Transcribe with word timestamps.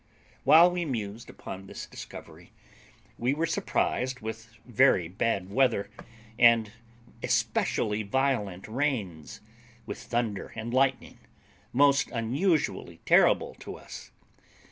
While 0.45 0.71
we 0.71 0.83
mused 0.83 1.29
upon 1.29 1.67
this 1.67 1.85
discovery, 1.85 2.53
we 3.19 3.35
were 3.35 3.45
surprised 3.45 4.19
with 4.19 4.55
very 4.65 5.07
bad 5.07 5.51
weather, 5.51 5.91
and 6.39 6.71
especially 7.21 8.01
violent 8.01 8.67
rains, 8.67 9.41
with 9.85 9.99
thunder 9.99 10.53
and 10.55 10.73
lightning, 10.73 11.19
most 11.71 12.09
unusually 12.09 12.99
terrible 13.05 13.53
to 13.59 13.75
us. 13.75 14.09